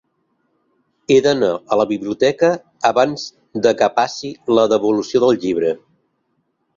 He 1.09 1.17
d"anar 1.25 1.49
a 1.75 1.77
la 1.79 1.83
biblioteca 1.91 2.49
abans 2.89 3.25
de 3.67 3.73
que 3.83 3.91
passi 3.99 4.31
la 4.61 4.65
devolució 4.73 5.23
del 5.25 5.39
llibre. 5.45 5.75